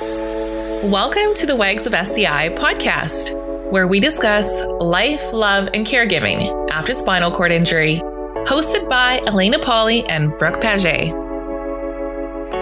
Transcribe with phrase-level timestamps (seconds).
[0.00, 3.34] Welcome to the Wags of SCI podcast,
[3.70, 8.00] where we discuss life, love, and caregiving after spinal cord injury,
[8.46, 11.10] hosted by Elena Polly and Brooke Paget.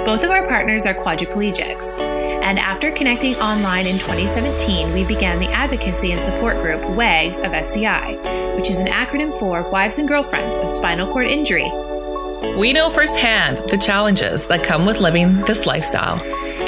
[0.04, 5.46] Both of our partners are quadriplegics, and after connecting online in 2017, we began the
[5.46, 10.56] advocacy and support group WAGS of SCI, which is an acronym for Wives and Girlfriends
[10.56, 11.70] of Spinal Cord Injury.
[12.58, 16.18] We know firsthand the challenges that come with living this lifestyle.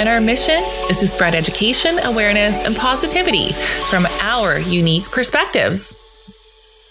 [0.01, 3.53] And our mission is to spread education, awareness, and positivity
[3.91, 5.95] from our unique perspectives.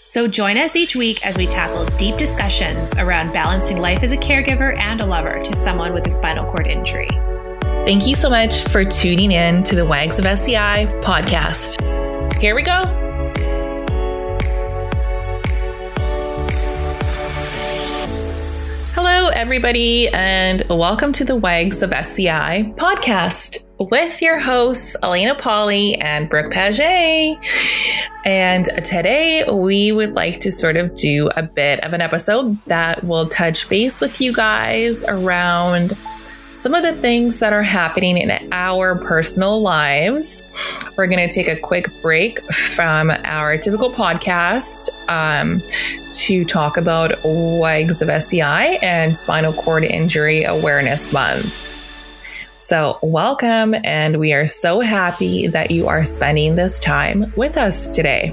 [0.04, 4.16] So join us each week as we tackle deep discussions around balancing life as a
[4.16, 7.10] caregiver and a lover to someone with a spinal cord injury.
[7.84, 11.80] Thank you so much for tuning in to the Wags of SCI podcast.
[12.40, 12.99] Here we go.
[18.92, 25.94] Hello, everybody, and welcome to the Wags of SCI podcast with your hosts, Elena Polly
[25.94, 27.38] and Brooke Paget.
[28.24, 33.04] And today we would like to sort of do a bit of an episode that
[33.04, 35.96] will touch base with you guys around
[36.52, 40.46] some of the things that are happening in our personal lives.
[40.96, 45.62] We're going to take a quick break from our typical podcast um,
[46.30, 51.52] to talk about WAGs of SCI and Spinal Cord Injury Awareness Month.
[52.60, 57.88] So, welcome, and we are so happy that you are spending this time with us
[57.88, 58.32] today.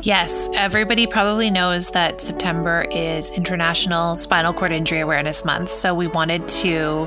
[0.00, 5.70] Yes, everybody probably knows that September is International Spinal Cord Injury Awareness Month.
[5.70, 7.06] So we wanted to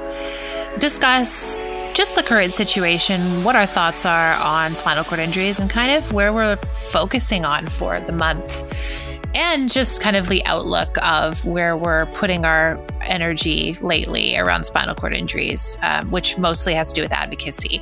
[0.78, 1.58] discuss
[1.96, 6.14] just the current situation, what our thoughts are on spinal cord injuries, and kind of
[6.14, 9.07] where we're focusing on for the month
[9.38, 14.96] and just kind of the outlook of where we're putting our energy lately around spinal
[14.96, 17.80] cord injuries, um, which mostly has to do with advocacy.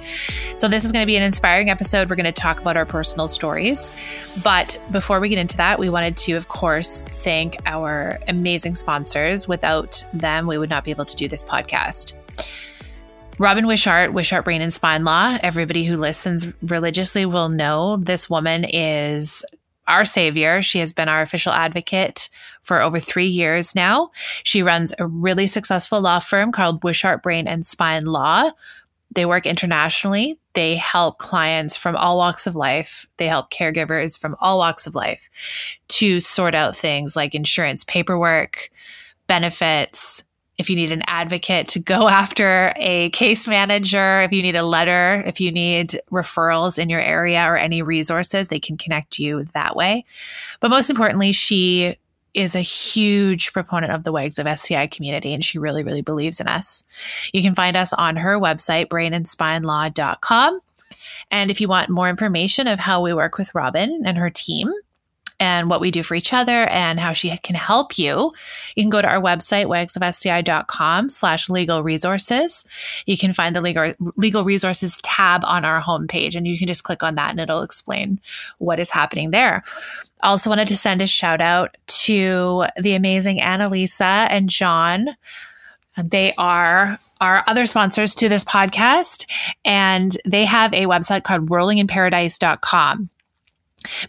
[0.58, 2.10] So, this is going to be an inspiring episode.
[2.10, 3.94] We're going to talk about our personal stories.
[4.44, 9.48] But before we get into that, we wanted to, of course, thank our amazing sponsors.
[9.48, 12.12] Without them, we would not be able to do this podcast.
[13.40, 15.38] Robin Wishart, Wishart Brain and Spine Law.
[15.42, 19.46] Everybody who listens religiously will know this woman is
[19.88, 20.62] our savior.
[20.62, 22.30] She has been our official advocate
[22.62, 24.10] for over three years now.
[24.44, 28.52] She runs a really successful law firm called Wishart Brain and Spine Law.
[29.14, 30.38] They work internationally.
[30.54, 33.06] They help clients from all walks of life.
[33.18, 35.30] They help caregivers from all walks of life
[35.88, 38.70] to sort out things like insurance paperwork,
[39.28, 40.24] benefits,
[40.58, 44.64] if you need an advocate to go after a case manager, if you need a
[44.64, 49.44] letter, if you need referrals in your area or any resources, they can connect you
[49.54, 50.06] that way.
[50.60, 51.96] But most importantly, she
[52.34, 56.42] is a huge proponent of the WAGs of SCI community, and she really, really believes
[56.42, 56.84] in us.
[57.32, 60.60] You can find us on her website, brainandspinelaw.com.
[61.32, 64.72] And if you want more information of how we work with Robin and her team,
[65.40, 68.32] and what we do for each other and how she can help you,
[68.76, 72.66] you can go to our website, wagsofsci.com slash legal resources.
[73.06, 76.84] You can find the legal, legal resources tab on our homepage and you can just
[76.84, 78.20] click on that and it'll explain
[78.60, 79.64] what is happening there.
[80.24, 85.10] Also wanted to send a shout out to the amazing Annalisa and John.
[85.98, 89.26] They are our other sponsors to this podcast,
[89.64, 93.10] and they have a website called rollinginparadise.com.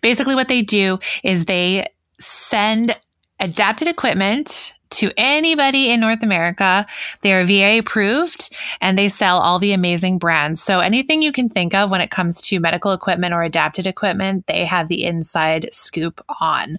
[0.01, 1.87] Basically, what they do is they
[2.19, 2.97] send
[3.41, 6.87] adapted equipment to anybody in North America.
[7.21, 10.63] They are VA approved and they sell all the amazing brands.
[10.63, 14.47] So anything you can think of when it comes to medical equipment or adapted equipment,
[14.47, 16.79] they have the inside scoop on.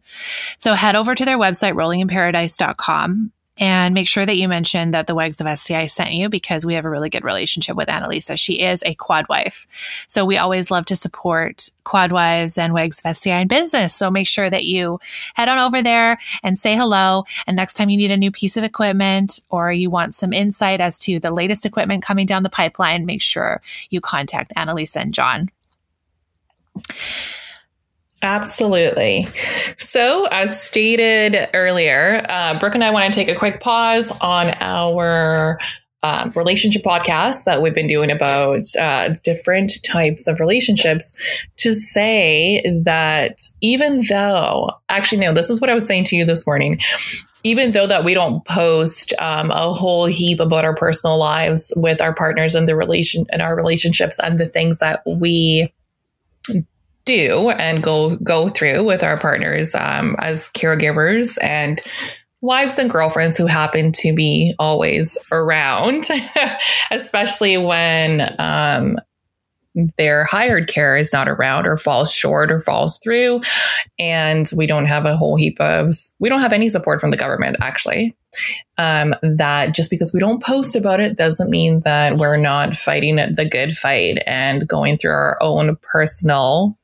[0.57, 5.15] So head over to their website, rollinginparadise.com and make sure that you mention that the
[5.15, 8.37] Wags of SCI sent you because we have a really good relationship with Annalisa.
[8.37, 9.67] She is a quad wife.
[10.07, 13.95] So we always love to support quad wives and Wags of SCI in business.
[13.95, 14.99] So make sure that you
[15.33, 17.23] head on over there and say hello.
[17.45, 20.81] And next time you need a new piece of equipment or you want some insight
[20.81, 25.13] as to the latest equipment coming down the pipeline, make sure you contact Annalisa and
[25.13, 25.49] John.
[28.21, 29.27] Absolutely.
[29.77, 34.53] So, as stated earlier, uh, Brooke and I want to take a quick pause on
[34.59, 35.59] our
[36.03, 41.15] um, relationship podcast that we've been doing about uh, different types of relationships
[41.57, 46.25] to say that even though, actually, no, this is what I was saying to you
[46.25, 46.79] this morning.
[47.43, 52.01] Even though that we don't post um, a whole heap about our personal lives with
[52.01, 55.71] our partners and the relation and our relationships and the things that we
[57.07, 61.81] do and go go through with our partners um, as caregivers and
[62.41, 66.05] wives and girlfriends who happen to be always around,
[66.91, 68.97] especially when um,
[69.97, 73.41] their hired care is not around or falls short or falls through.
[73.99, 77.17] And we don't have a whole heap of, we don't have any support from the
[77.17, 78.15] government, actually.
[78.77, 83.15] Um, that just because we don't post about it doesn't mean that we're not fighting
[83.15, 86.77] the good fight and going through our own personal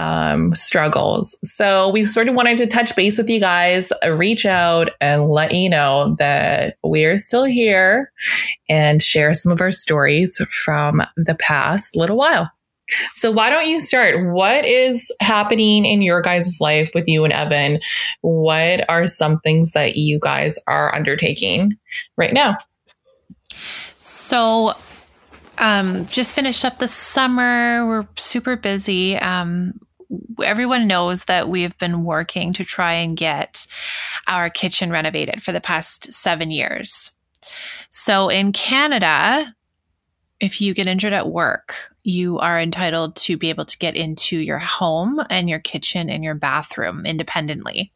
[0.00, 1.38] um, struggles.
[1.44, 5.28] So we sort of wanted to touch base with you guys, uh, reach out and
[5.28, 8.10] let you know that we're still here
[8.68, 12.50] and share some of our stories from the past little while.
[13.14, 14.32] So why don't you start?
[14.32, 17.78] What is happening in your guys' life with you and Evan?
[18.22, 21.76] What are some things that you guys are undertaking
[22.16, 22.56] right now?
[23.98, 24.72] So
[25.58, 27.86] um, just finished up the summer.
[27.86, 29.16] We're super busy.
[29.18, 29.74] Um,
[30.42, 33.66] everyone knows that we've been working to try and get
[34.26, 37.12] our kitchen renovated for the past seven years.
[37.90, 39.54] So in Canada,
[40.40, 44.38] if you get injured at work, you are entitled to be able to get into
[44.38, 47.92] your home and your kitchen and your bathroom independently.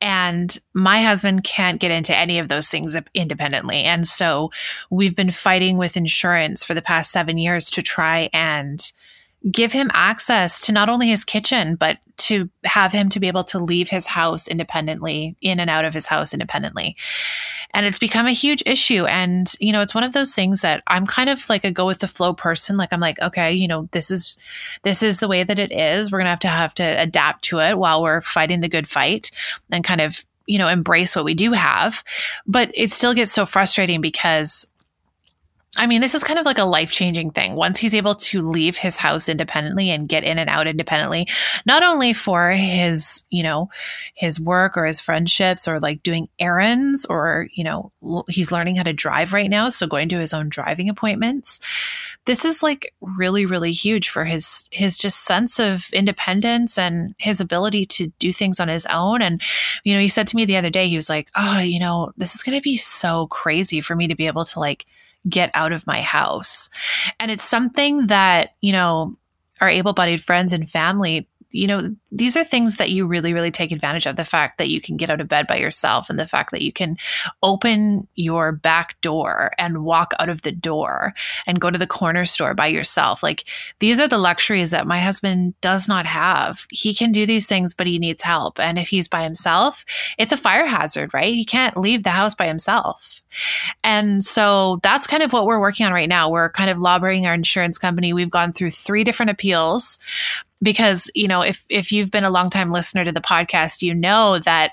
[0.00, 3.82] And my husband can't get into any of those things independently.
[3.84, 4.50] And so
[4.90, 8.80] we've been fighting with insurance for the past seven years to try and
[9.50, 13.44] give him access to not only his kitchen, but to have him to be able
[13.44, 16.96] to leave his house independently, in and out of his house independently.
[17.72, 19.04] And it's become a huge issue.
[19.04, 21.86] And, you know, it's one of those things that I'm kind of like a go
[21.86, 22.76] with the flow person.
[22.76, 24.38] Like I'm like, okay, you know, this is
[24.82, 26.10] this is the way that it is.
[26.10, 29.30] We're gonna have to have to adapt to it while we're fighting the good fight
[29.70, 32.02] and kind of, you know, embrace what we do have.
[32.46, 34.66] But it still gets so frustrating because
[35.78, 37.54] I mean, this is kind of like a life changing thing.
[37.54, 41.28] Once he's able to leave his house independently and get in and out independently,
[41.64, 43.70] not only for his, you know,
[44.14, 47.92] his work or his friendships or like doing errands or, you know,
[48.28, 49.68] he's learning how to drive right now.
[49.68, 51.60] So going to his own driving appointments.
[52.24, 57.40] This is like really, really huge for his, his just sense of independence and his
[57.40, 59.22] ability to do things on his own.
[59.22, 59.40] And,
[59.84, 62.10] you know, he said to me the other day, he was like, Oh, you know,
[62.16, 64.86] this is going to be so crazy for me to be able to like,
[65.28, 66.68] get out of my house.
[67.18, 69.16] And it's something that, you know,
[69.60, 73.50] our able bodied friends and family, you know, these are things that you really, really
[73.50, 74.16] take advantage of.
[74.16, 76.62] The fact that you can get out of bed by yourself and the fact that
[76.62, 76.96] you can
[77.42, 81.14] open your back door and walk out of the door
[81.46, 83.22] and go to the corner store by yourself.
[83.22, 83.44] Like
[83.78, 86.66] these are the luxuries that my husband does not have.
[86.70, 88.58] He can do these things, but he needs help.
[88.58, 89.84] And if he's by himself,
[90.18, 91.34] it's a fire hazard, right?
[91.34, 93.20] He can't leave the house by himself.
[93.84, 96.30] And so that's kind of what we're working on right now.
[96.30, 98.12] We're kind of lobbying our insurance company.
[98.12, 99.98] We've gone through three different appeals
[100.62, 103.94] because, you know, if if you've been a long time listener to the podcast, you
[103.94, 104.72] know that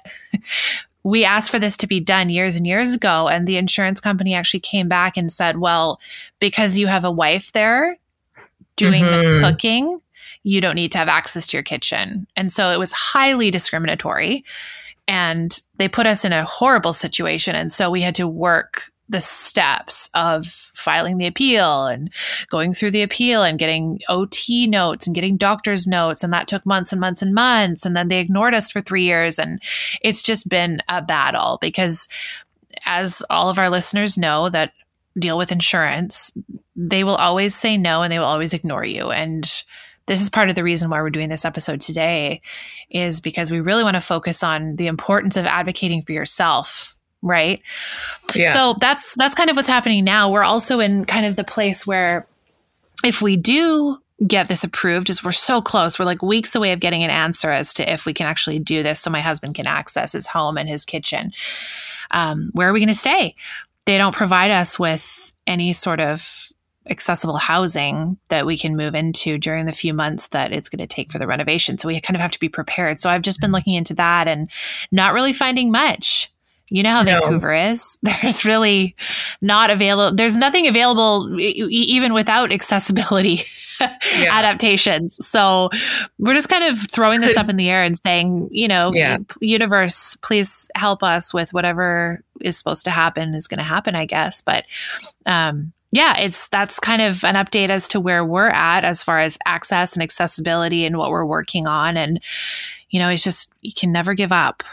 [1.04, 4.34] we asked for this to be done years and years ago and the insurance company
[4.34, 6.00] actually came back and said, "Well,
[6.40, 7.98] because you have a wife there
[8.76, 9.42] doing mm-hmm.
[9.42, 10.00] the cooking,
[10.44, 14.44] you don't need to have access to your kitchen." And so it was highly discriminatory
[15.08, 17.56] and they put us in a horrible situation.
[17.56, 22.10] And so we had to work the steps of filing the appeal and
[22.50, 26.24] going through the appeal and getting OT notes and getting doctor's notes.
[26.24, 27.86] And that took months and months and months.
[27.86, 29.40] And then they ignored us for three years.
[29.40, 29.62] And
[30.02, 32.08] it's just been a battle because,
[32.86, 34.74] as all of our listeners know, that
[35.18, 36.36] deal with insurance,
[36.76, 39.12] they will always say no and they will always ignore you.
[39.12, 39.44] And
[40.06, 42.42] this is part of the reason why we're doing this episode today
[42.90, 46.93] is because we really want to focus on the importance of advocating for yourself
[47.24, 47.62] right
[48.36, 48.54] yeah.
[48.54, 51.88] so that's that's kind of what's happening now we're also in kind of the place
[51.88, 52.28] where
[53.04, 56.80] if we do get this approved is we're so close we're like weeks away of
[56.80, 59.66] getting an answer as to if we can actually do this so my husband can
[59.66, 61.32] access his home and his kitchen
[62.12, 63.36] um, where are we going to stay
[63.86, 66.52] they don't provide us with any sort of
[66.90, 70.88] accessible housing that we can move into during the few months that it's going to
[70.88, 71.78] take for the renovation.
[71.78, 73.00] So we kind of have to be prepared.
[73.00, 74.50] So I've just been looking into that and
[74.92, 76.33] not really finding much.
[76.74, 77.20] You know how no.
[77.20, 78.00] Vancouver is.
[78.02, 78.96] There's really
[79.42, 80.16] not available.
[80.16, 83.44] There's nothing available even without accessibility
[83.80, 84.30] yeah.
[84.32, 85.24] adaptations.
[85.24, 85.70] So
[86.18, 89.20] we're just kind of throwing this up in the air and saying, you know, yeah.
[89.40, 94.08] universe, please help us with whatever is supposed to happen is going to happen, I
[94.08, 94.42] guess.
[94.42, 94.66] But
[95.28, 99.20] um, yeah, it's that's kind of an update as to where we're at as far
[99.20, 101.98] as access and accessibility and what we're working on.
[101.98, 102.20] And,
[102.90, 104.64] you know, it's just, you can never give up.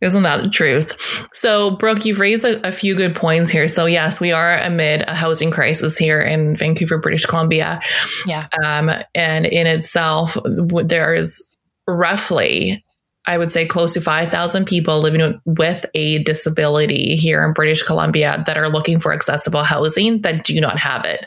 [0.00, 0.96] Isn't that the truth?
[1.32, 3.68] So, Brooke, you've raised a, a, few good points here.
[3.68, 7.80] So, yes, we are amid a housing crisis here in Vancouver, British Columbia.
[8.26, 8.46] Yeah.
[8.64, 11.48] Um, and in itself, there is
[11.86, 12.84] roughly
[13.28, 18.42] I would say close to 5,000 people living with a disability here in British Columbia
[18.46, 21.26] that are looking for accessible housing that do not have it.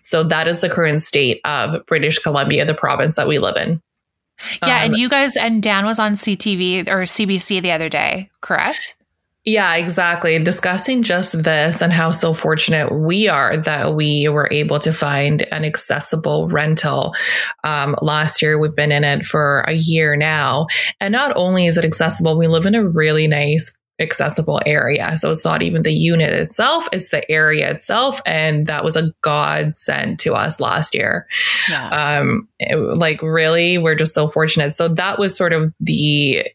[0.00, 3.82] So that is the current state of British Columbia, the province that we live in.
[4.62, 8.30] Yeah, um, and you guys and Dan was on CTV or CBC the other day,
[8.40, 8.96] correct?
[9.46, 10.42] Yeah, exactly.
[10.42, 15.42] Discussing just this and how so fortunate we are that we were able to find
[15.52, 17.14] an accessible rental.
[17.62, 20.66] Um, last year, we've been in it for a year now.
[21.00, 25.16] And not only is it accessible, we live in a really nice accessible area.
[25.16, 28.20] So it's not even the unit itself, it's the area itself.
[28.26, 31.26] And that was a godsend to us last year.
[31.68, 32.18] Yeah.
[32.20, 34.74] Um, it, like really, we're just so fortunate.
[34.74, 36.46] So that was sort of the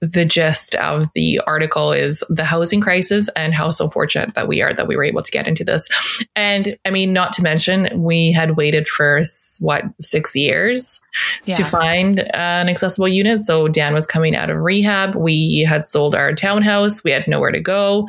[0.00, 4.62] the gist of the article is the housing crisis and how so fortunate that we
[4.62, 5.88] are that we were able to get into this.
[6.34, 9.20] And I mean, not to mention, we had waited for
[9.60, 11.00] what, six years
[11.44, 11.54] yeah.
[11.54, 13.42] to find an accessible unit.
[13.42, 15.14] So Dan was coming out of rehab.
[15.14, 17.04] We had sold our townhouse.
[17.04, 18.08] We had nowhere to go,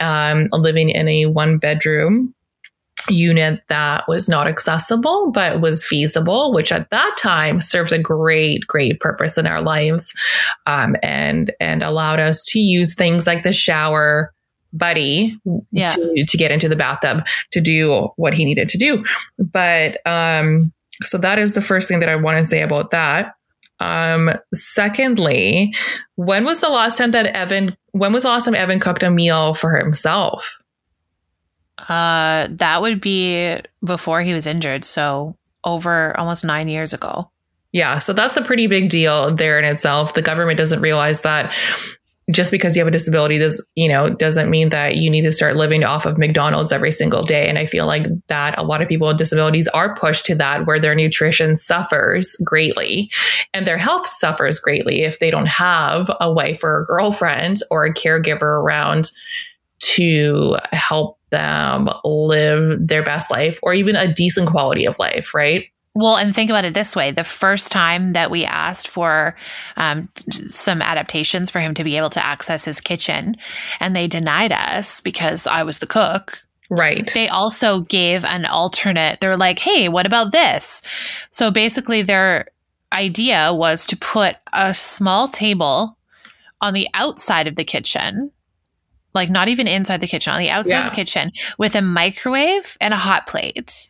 [0.00, 2.34] um, living in a one bedroom
[3.10, 8.66] unit that was not accessible but was feasible which at that time served a great
[8.66, 10.12] great purpose in our lives
[10.66, 14.32] um, and and allowed us to use things like the shower
[14.72, 15.38] buddy
[15.70, 15.86] yeah.
[15.86, 19.04] to, to get into the bathtub to do what he needed to do.
[19.38, 23.34] But um so that is the first thing that i want to say about that.
[23.80, 25.74] Um secondly
[26.16, 29.10] when was the last time that evan when was the last time evan cooked a
[29.10, 30.56] meal for himself
[31.88, 34.84] uh, that would be before he was injured.
[34.84, 37.30] So over almost nine years ago.
[37.72, 37.98] Yeah.
[37.98, 40.14] So that's a pretty big deal there in itself.
[40.14, 41.54] The government doesn't realize that
[42.30, 45.32] just because you have a disability does you know doesn't mean that you need to
[45.32, 48.80] start living off of McDonald's every single day and I feel like that a lot
[48.80, 53.10] of people with disabilities are pushed to that where their nutrition suffers greatly
[53.52, 57.84] and their health suffers greatly if they don't have a wife or a girlfriend or
[57.84, 59.10] a caregiver around
[59.80, 65.66] to help them live their best life or even a decent quality of life, right?
[65.94, 69.36] Well, and think about it this way the first time that we asked for
[69.76, 73.36] um, some adaptations for him to be able to access his kitchen,
[73.78, 76.42] and they denied us because I was the cook.
[76.70, 77.10] Right.
[77.12, 79.20] They also gave an alternate.
[79.20, 80.80] They're like, hey, what about this?
[81.30, 82.46] So basically, their
[82.92, 85.98] idea was to put a small table
[86.62, 88.30] on the outside of the kitchen
[89.14, 90.86] like not even inside the kitchen, on the outside yeah.
[90.86, 93.88] of the kitchen with a microwave and a hot plate.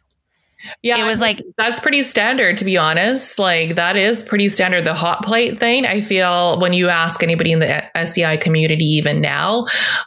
[0.83, 3.39] Yeah, it was like that's pretty standard to be honest.
[3.39, 4.85] Like that is pretty standard.
[4.85, 9.21] The hot plate thing, I feel when you ask anybody in the SCI community, even
[9.21, 9.67] now,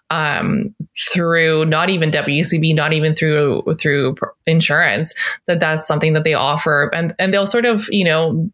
[0.09, 0.73] um,
[1.11, 4.15] through not even WCB, not even through through
[4.47, 5.13] insurance,
[5.45, 8.49] that that's something that they offer, and and they'll sort of you know,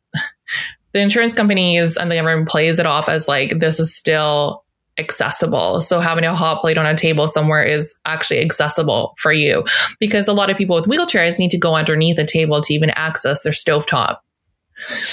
[0.94, 4.64] the insurance companies and the government plays it off as like this is still
[4.98, 5.82] accessible.
[5.82, 9.64] So having a hot plate on a table somewhere is actually accessible for you
[10.00, 12.90] because a lot of people with wheelchairs need to go underneath a table to even
[12.92, 14.18] access their stovetop.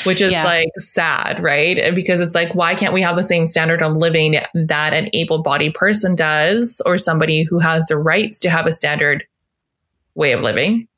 [0.05, 0.45] Which is yeah.
[0.45, 1.95] like sad, right?
[1.95, 5.43] Because it's like, why can't we have the same standard of living that an able
[5.43, 9.25] bodied person does, or somebody who has the rights to have a standard
[10.15, 10.89] way of living?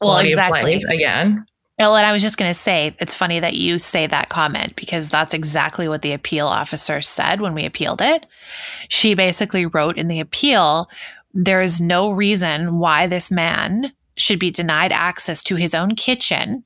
[0.00, 0.74] Well, exactly.
[0.88, 1.44] again.
[1.80, 4.76] Well, and I was just going to say, it's funny that you say that comment
[4.76, 8.26] because that's exactly what the appeal officer said when we appealed it.
[8.88, 10.90] She basically wrote in the appeal,
[11.32, 16.64] there is no reason why this man should be denied access to his own kitchen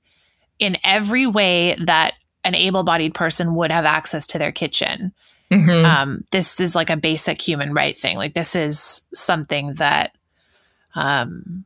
[0.58, 5.14] in every way that an able bodied person would have access to their kitchen.
[5.50, 5.84] Mm-hmm.
[5.84, 8.16] Um, this is like a basic human right thing.
[8.16, 10.16] Like, this is something that
[10.96, 11.64] um,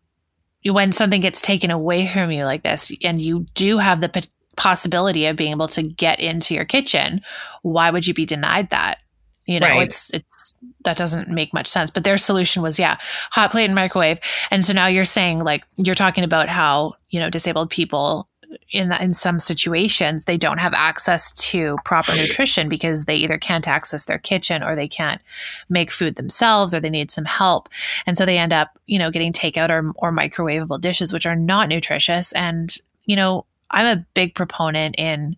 [0.64, 4.22] when something gets taken away from you like this and you do have the p-
[4.56, 7.20] possibility of being able to get into your kitchen
[7.62, 8.98] why would you be denied that
[9.46, 9.86] you know right.
[9.86, 12.96] it's it's that doesn't make much sense but their solution was yeah
[13.30, 14.18] hot plate and microwave
[14.50, 18.27] and so now you're saying like you're talking about how you know disabled people
[18.70, 23.68] in in some situations they don't have access to proper nutrition because they either can't
[23.68, 25.20] access their kitchen or they can't
[25.68, 27.68] make food themselves or they need some help.
[28.06, 31.36] And so they end up you know getting takeout or, or microwavable dishes which are
[31.36, 32.32] not nutritious.
[32.32, 32.74] And
[33.04, 35.36] you know i'm a big proponent in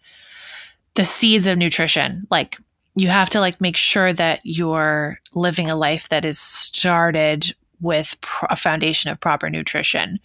[0.95, 2.27] the seeds of nutrition.
[2.31, 2.59] Like
[2.95, 8.17] you have to like make sure that you're living a life that is started with
[8.49, 10.19] a foundation of proper nutrition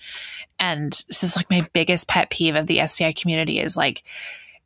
[0.60, 4.04] and this is like my biggest pet peeve of the SCI community is like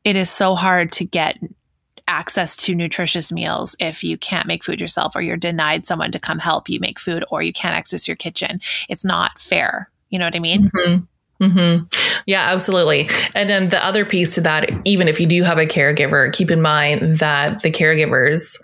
[0.04, 1.38] it is so hard to get
[2.08, 6.20] access to nutritious meals if you can't make food yourself or you're denied someone to
[6.20, 8.60] come help you make food or you can't access your kitchen.
[8.90, 9.90] It's not fair.
[10.10, 10.72] You know what I mean?
[10.72, 11.44] Mm-hmm.
[11.44, 11.86] Mm-hmm.
[12.26, 13.10] Yeah, absolutely.
[13.36, 16.52] And then the other piece to that, even if you do have a caregiver, keep
[16.52, 18.60] in mind that the caregivers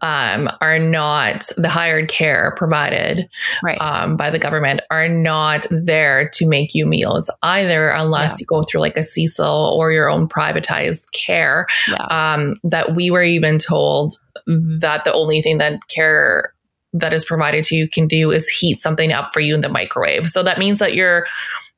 [0.00, 3.28] um, are not the hired care provided
[3.62, 3.80] Right.
[3.80, 8.36] um, by the government are not there to make you meals either, unless Yeah.
[8.40, 11.66] you go through like a CSIL or your own privatized care.
[11.88, 12.04] yeah.
[12.34, 14.12] Um, that we were even told
[14.46, 16.52] that the only thing that care
[16.94, 19.68] that is provided to you can do is heat something up for you in the
[19.68, 20.26] microwave.
[20.28, 21.26] So that means that your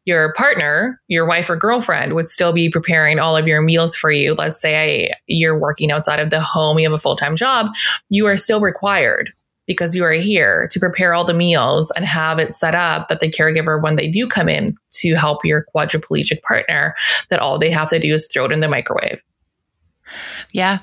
[0.06, 4.10] your partner, your wife or girlfriend would still be preparing all of your meals for
[4.10, 4.34] you.
[4.34, 7.68] Let's say you're working outside of the home, you have a full-time job,
[8.08, 9.30] you are still required
[9.66, 13.20] because you are here to prepare all the meals and have it set up that
[13.20, 16.96] the caregiver, when they do come in to help your quadriplegic partner,
[17.28, 19.22] that all they have to do is throw it in the microwave.
[20.52, 20.78] Yeah.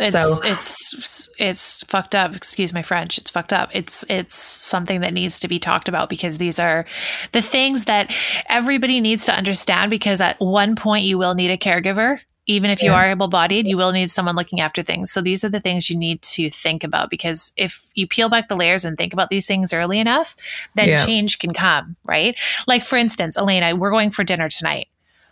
[0.00, 2.34] It's So- it's it's fucked up.
[2.34, 3.18] Excuse my French.
[3.18, 3.70] It's fucked up.
[3.72, 6.86] It's it's something that needs to be talked about because these are
[7.32, 8.12] the things that
[8.48, 12.20] everybody needs to understand because at one point you will need a caregiver.
[12.46, 12.96] Even if you Yeah.
[12.96, 15.12] are able bodied, you will need someone looking after things.
[15.12, 18.48] So these are the things you need to think about because if you peel back
[18.48, 20.34] the layers and think about these things early enough,
[20.74, 21.04] then Yeah.
[21.04, 22.34] change can come, right?
[22.66, 24.88] Like for instance, Elena, we're going for dinner tonight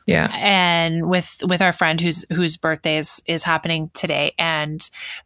[0.08, 0.34] Yeah.
[0.40, 4.80] and with with our friend whose whose birthday is, is happening today and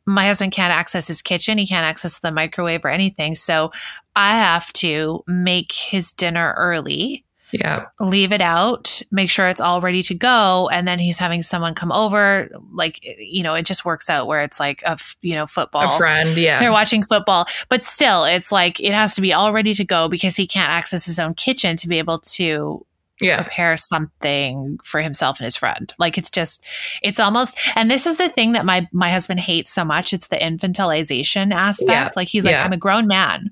[0.07, 3.71] my husband can't access his kitchen he can't access the microwave or anything so
[4.17, 7.85] i have to make his dinner early Yeah.
[8.01, 11.75] leave it out make sure it's all ready to go and then he's having someone
[11.75, 15.47] come over like you know it just works out where it's like a you know
[15.47, 16.37] football A friend.
[16.37, 16.59] Yeah.
[16.59, 20.09] they're watching football but still it's like it has to be all ready to go
[20.09, 22.85] because he can't access his own kitchen to be able to
[23.21, 23.43] yeah.
[23.43, 25.93] prepare something for himself and his friend.
[25.99, 26.65] Like it's just
[27.03, 30.13] it's almost and this is the thing that my my husband hates so much.
[30.13, 31.91] It's the infantilization aspect.
[31.91, 32.11] Yeah.
[32.17, 33.51] Like he's like, I'm a grown man.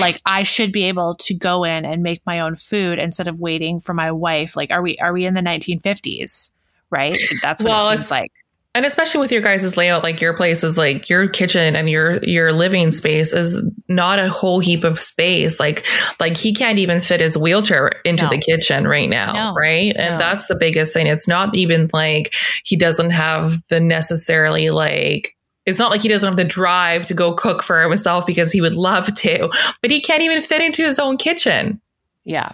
[0.00, 3.40] Like I should be able to go in and make my own food instead of
[3.40, 4.56] waiting for my wife.
[4.56, 6.50] Like are we are we in the 1950s?
[6.90, 7.18] Right?
[7.42, 8.32] That's what Well, it it's- seems like.
[8.74, 12.24] And especially with your guys' layout, like your place is like your kitchen and your
[12.24, 15.60] your living space is not a whole heap of space.
[15.60, 15.84] Like
[16.18, 18.30] like he can't even fit his wheelchair into No.
[18.30, 19.52] the kitchen right now, No.
[19.54, 19.94] right?
[19.94, 20.18] And No.
[20.18, 21.06] that's the biggest thing.
[21.06, 26.26] It's not even like he doesn't have the necessarily like it's not like he doesn't
[26.28, 29.50] have the drive to go cook for himself because he would love to,
[29.82, 31.78] but he can't even fit into his own kitchen
[32.24, 32.48] Yeah.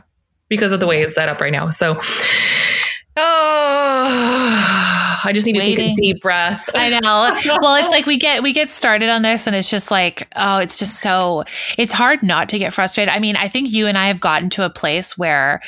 [0.48, 1.70] because of the way it's set up right now.
[1.70, 2.00] So
[3.20, 6.68] Oh, I just need to take a deep breath.
[6.74, 7.58] I know.
[7.60, 10.58] Well, it's like we get we get started on this and it's just like, oh,
[10.58, 11.44] it's just so
[11.76, 13.12] it's hard not to get frustrated.
[13.12, 15.60] I mean, I think you and I have gotten to a place where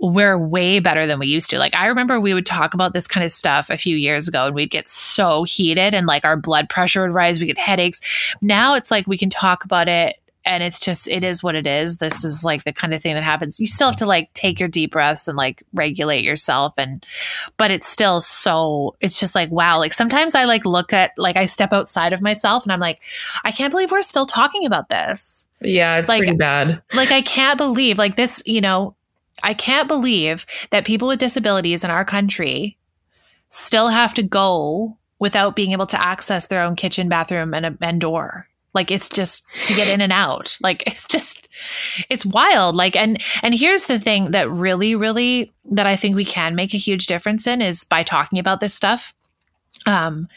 [0.00, 1.58] we're way better than we used to.
[1.58, 4.46] Like I remember we would talk about this kind of stuff a few years ago
[4.46, 8.00] and we'd get so heated and like our blood pressure would rise, we get headaches.
[8.40, 11.66] Now it's like we can talk about it and it's just it is what it
[11.66, 11.98] is.
[11.98, 13.60] This is like the kind of thing that happens.
[13.60, 17.04] You still have to like take your deep breaths and like regulate yourself and
[17.58, 21.36] but it's still so it's just like wow like sometimes i like look at like
[21.36, 23.00] i step outside of myself and i'm like
[23.44, 26.82] i can't believe we're still talking about this Yeah, it's Like- pretty bad.
[26.94, 28.94] like i can't believe like this you know
[29.42, 32.76] i can't believe that people with disabilities in our country
[33.50, 37.78] still have to go without being able to access their own kitchen bathroom and, a,
[37.82, 38.47] and door
[38.78, 40.56] like it's just to get in and out.
[40.62, 41.48] Like it's just
[42.08, 42.76] it's wild.
[42.76, 46.72] Like and and here's the thing that really really that i think we can make
[46.74, 49.12] a huge difference in is by talking about this stuff.
[49.86, 50.28] Um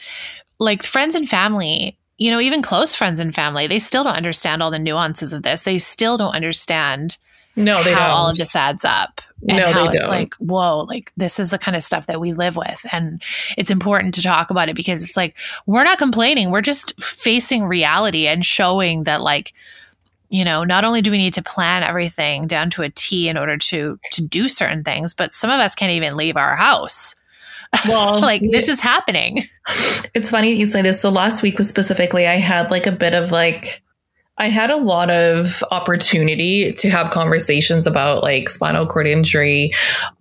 [0.59, 4.61] like friends and family you know even close friends and family they still don't understand
[4.61, 5.61] all the nuances of this.
[5.63, 7.17] They still don't understand
[7.55, 8.09] No, they how don't.
[8.17, 10.09] all of this adds up and No, how it's don't.
[10.09, 13.21] like whoa like this is the kind of stuff that we live with and
[13.57, 17.63] it's important to talk about it because it's like we're not complaining we're just facing
[17.63, 19.53] reality and showing that like
[20.29, 23.37] you know not only do we need to plan everything down to a t in
[23.37, 27.15] order to to do certain things but some of us can't even leave our house
[27.87, 29.43] well, like this is happening
[30.13, 30.99] It's funny you say this.
[31.01, 33.81] So last week was specifically, I had like a bit of like,
[34.37, 39.71] I had a lot of opportunity to have conversations about like spinal cord injury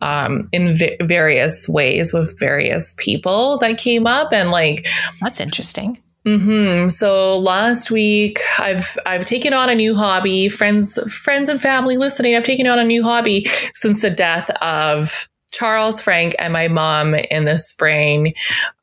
[0.01, 4.87] um, in v- various ways with various people that came up, and like
[5.21, 10.49] that's interesting hmm So last week, I've I've taken on a new hobby.
[10.51, 15.29] Friends, friends and family listening, I've taken on a new hobby since the death of
[15.51, 18.35] Charles Frank and my mom in the spring.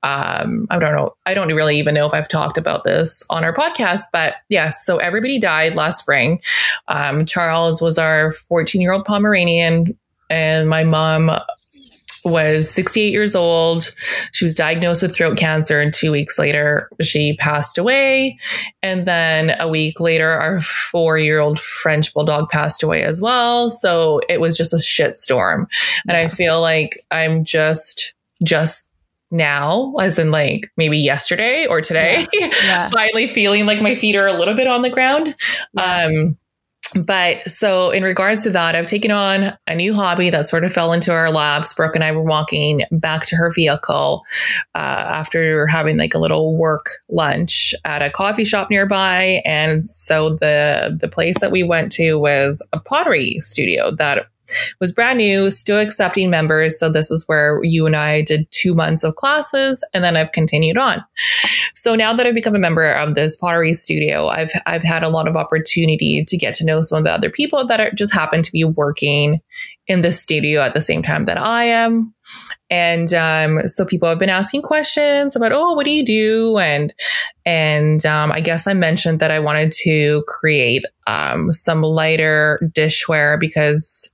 [0.04, 1.16] Um, I don't know.
[1.26, 4.86] I don't really even know if I've talked about this on our podcast, but yes.
[4.86, 6.42] So everybody died last spring.
[6.88, 9.98] Um, Charles was our 14 year old Pomeranian,
[10.30, 11.32] and my mom
[12.28, 13.94] was 68 years old.
[14.32, 18.38] She was diagnosed with throat cancer, and two weeks later, she passed away.
[18.84, 23.70] And then a week later, our four year old French bulldog passed away as well.
[23.70, 25.68] So it was just a shit storm.
[26.08, 28.14] And I feel like I'm just,
[28.44, 28.92] just
[29.32, 32.50] now, as in like maybe yesterday or today, yeah.
[32.64, 32.90] Yeah.
[32.90, 35.36] finally feeling like my feet are a little bit on the ground.
[35.74, 36.06] Yeah.
[36.06, 36.38] Um,
[37.06, 40.72] but so in regards to that, I've taken on a new hobby that sort of
[40.72, 41.74] fell into our laps.
[41.74, 44.24] Brooke and I were walking back to her vehicle
[44.76, 50.32] uh, after having like a little work lunch at a coffee shop nearby, and so
[50.32, 54.28] the the place that we went to was a pottery studio that
[54.80, 56.80] was brand new, still accepting members.
[56.80, 60.32] So this is where you and I did two months of classes and then I've
[60.32, 61.04] continued on.
[61.74, 65.10] So now that I've become a member of this pottery studio, I've, I've had a
[65.10, 68.14] lot of opportunity to get to know some of the other people that are, just
[68.14, 69.42] happen to be working
[69.88, 72.14] in the studio at the same time that I am.
[72.70, 76.58] And um, so people have been asking questions about, oh, what do you do?
[76.58, 76.94] And
[77.46, 83.40] and um, I guess I mentioned that I wanted to create um, some lighter dishware
[83.40, 84.14] because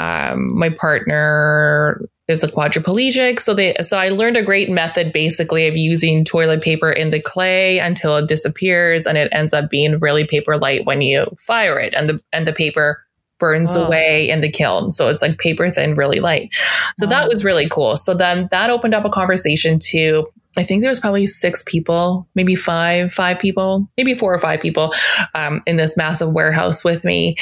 [0.00, 3.38] um, my partner is a quadriplegic.
[3.38, 7.20] So they, so I learned a great method basically of using toilet paper in the
[7.20, 11.78] clay until it disappears and it ends up being really paper light when you fire
[11.78, 13.04] it and the, and the paper
[13.38, 13.84] burns oh.
[13.84, 14.90] away in the kiln.
[14.90, 16.50] So it's like paper thin, really light.
[16.94, 17.96] So that was really cool.
[17.96, 22.26] So then that opened up a conversation to, I think there was probably six people,
[22.34, 24.94] maybe five, five people, maybe four or five people
[25.34, 27.36] um, in this massive warehouse with me.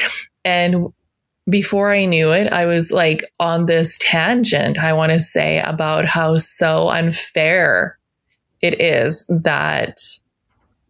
[0.44, 0.87] And
[1.48, 6.04] before I knew it, I was like on this tangent, I want to say, about
[6.04, 7.98] how so unfair
[8.61, 9.98] it is that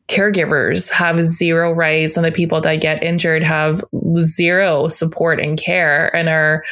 [0.09, 3.85] caregivers have zero rights and the people that get injured have
[4.17, 6.65] zero support and care and are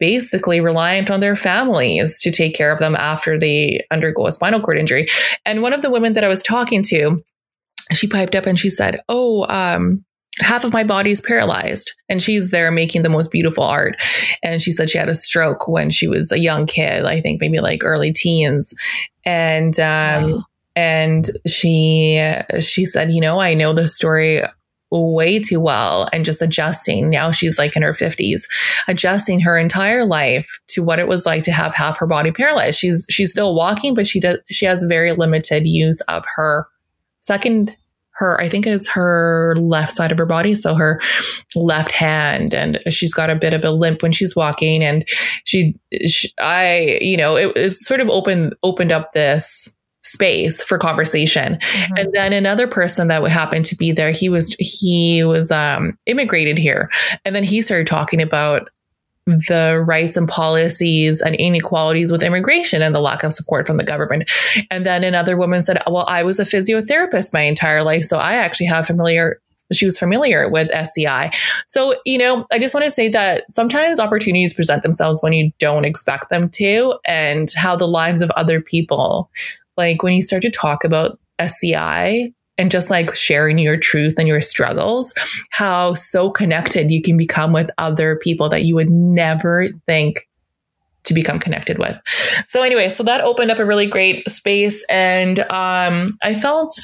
[0.00, 4.60] basically reliant on their families to take care of them after they undergo a spinal
[4.60, 5.06] cord injury.
[5.44, 7.22] And one of the women that I was talking to,
[7.92, 10.04] she piped up and she said, Oh, um,
[10.40, 14.02] half of my body is paralyzed and she's there making the most beautiful art.
[14.42, 17.40] And she said she had a stroke when she was a young kid i think
[17.40, 18.74] maybe like early teens.
[19.24, 20.44] And um wow.
[20.76, 24.42] and she she said you know i know the story
[24.90, 27.10] way too well and just adjusting.
[27.10, 28.48] Now she's like in her 50s
[28.88, 32.78] adjusting her entire life to what it was like to have half her body paralyzed.
[32.78, 36.66] She's she's still walking but she does she has very limited use of her
[37.20, 37.76] second
[38.20, 40.54] her, I think it's her left side of her body.
[40.54, 41.00] So her
[41.56, 44.84] left hand and she's got a bit of a limp when she's walking.
[44.84, 45.04] And
[45.44, 45.74] she,
[46.06, 51.54] she I, you know, it, it sort of opened, opened up this space for conversation.
[51.54, 51.96] Mm-hmm.
[51.96, 55.98] And then another person that would happen to be there, he was, he was, um,
[56.06, 56.90] immigrated here.
[57.24, 58.68] And then he started talking about
[59.48, 63.84] the rights and policies and inequalities with immigration and the lack of support from the
[63.84, 64.30] government.
[64.70, 68.04] And then another woman said, Well, I was a physiotherapist my entire life.
[68.04, 69.40] So I actually have familiar
[69.72, 71.30] she was familiar with SCI.
[71.66, 75.52] So, you know, I just want to say that sometimes opportunities present themselves when you
[75.58, 79.30] don't expect them to, and how the lives of other people,
[79.76, 84.28] like when you start to talk about SCI, and just like sharing your truth and
[84.28, 85.14] your struggles,
[85.50, 90.28] how so connected you can become with other people that you would never think
[91.04, 91.98] to become connected with.
[92.46, 96.78] So anyway, so that opened up a really great space and um, I felt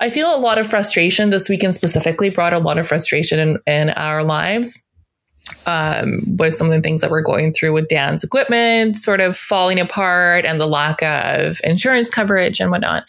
[0.00, 3.58] I feel a lot of frustration this weekend specifically brought a lot of frustration in,
[3.66, 4.84] in our lives.
[5.64, 9.34] Um, with some of the things that we're going through with Dan's equipment sort of
[9.34, 13.04] falling apart and the lack of insurance coverage and whatnot.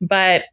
[0.00, 0.44] But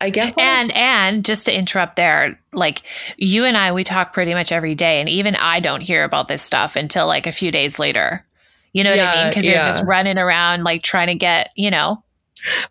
[0.00, 0.32] I guess.
[0.38, 2.82] And and just to interrupt there, like
[3.16, 6.28] you and I, we talk pretty much every day, and even I don't hear about
[6.28, 8.24] this stuff until like a few days later.
[8.72, 9.30] You know what I mean?
[9.30, 9.54] Because yeah.
[9.54, 12.02] you're just running around like trying to get, you know,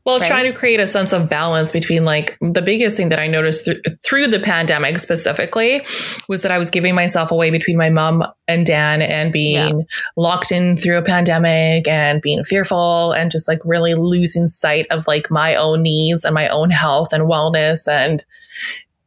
[0.06, 0.28] well, right?
[0.28, 3.66] trying to create a sense of balance between like the biggest thing that I noticed
[3.66, 5.86] th- through the pandemic specifically
[6.30, 9.86] was that I was giving myself away between my mom and Dan and being yeah.
[10.16, 15.08] locked in through a pandemic and being fearful and just like really losing sight of
[15.08, 18.26] like my own needs and my own health and wellness and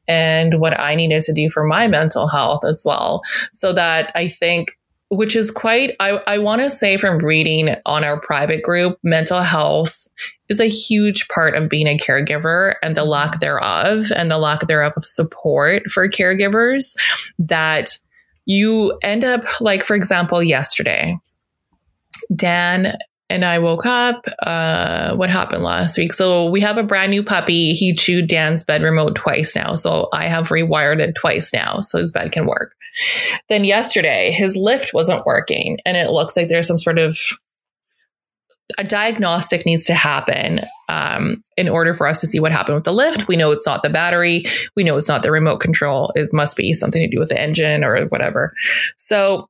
[0.09, 3.23] and what I needed to do for my mental health as well.
[3.53, 4.77] So that I think
[5.11, 9.43] which is quite i, I want to say from reading on our private group mental
[9.43, 10.09] health
[10.49, 13.41] is a huge part of being a caregiver and the lack mm-hmm.
[13.41, 16.97] thereof and the lack thereof of support for caregivers
[17.39, 17.99] that
[18.47, 21.17] you end up like for example yesterday
[22.35, 22.97] dan
[23.31, 24.27] and I woke up.
[24.43, 26.13] Uh, what happened last week?
[26.13, 27.73] So we have a brand new puppy.
[27.73, 29.77] He chewed Dan's bed remote twice now.
[29.77, 32.75] So I have rewired it twice now so his bed can work.
[33.49, 37.17] Then yesterday, his lift wasn't working and it looks like there's some sort of
[38.79, 42.85] a diagnostic needs to happen um, in order for us to see what happened with
[42.85, 43.29] the lift.
[43.29, 44.45] We know it's not the battery.
[44.77, 46.13] We know it's not the remote control.
[46.15, 48.55] It must be something to do with the engine or whatever.
[48.97, 49.49] So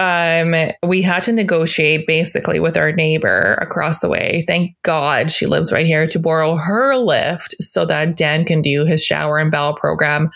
[0.00, 4.44] um, we had to negotiate basically with our neighbor across the way.
[4.46, 8.84] Thank God she lives right here to borrow her lift so that Dan can do
[8.84, 10.30] his shower and bowel program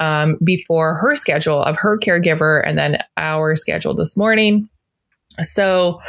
[0.00, 4.68] um, before her schedule of her caregiver and then our schedule this morning.
[5.40, 6.00] So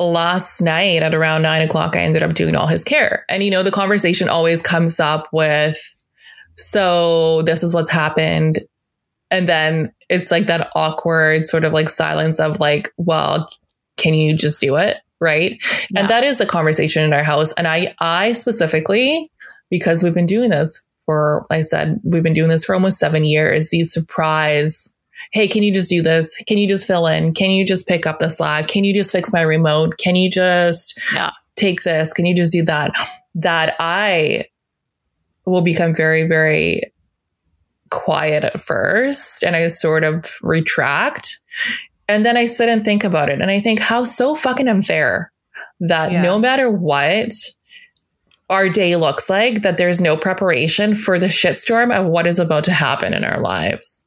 [0.00, 3.24] last night at around nine o'clock, I ended up doing all his care.
[3.28, 5.78] And, you know, the conversation always comes up with,
[6.56, 8.58] so this is what's happened.
[9.32, 13.48] And then it's like that awkward sort of like silence of like, well,
[13.96, 14.98] can you just do it?
[15.20, 15.60] Right.
[15.90, 16.00] Yeah.
[16.00, 17.52] And that is the conversation in our house.
[17.52, 19.30] And I, I specifically,
[19.70, 23.24] because we've been doing this for, I said, we've been doing this for almost seven
[23.24, 24.94] years, these surprise
[25.30, 26.36] hey, can you just do this?
[26.46, 27.32] Can you just fill in?
[27.32, 28.68] Can you just pick up the slack?
[28.68, 29.96] Can you just fix my remote?
[29.98, 31.30] Can you just yeah.
[31.56, 32.12] take this?
[32.12, 32.92] Can you just do that?
[33.34, 34.46] That I
[35.46, 36.91] will become very, very
[37.92, 41.40] quiet at first and I sort of retract.
[42.08, 43.40] And then I sit and think about it.
[43.40, 45.30] And I think how so fucking unfair
[45.80, 46.22] that yeah.
[46.22, 47.30] no matter what,
[48.50, 52.64] our day looks like, that there's no preparation for the shitstorm of what is about
[52.64, 54.06] to happen in our lives.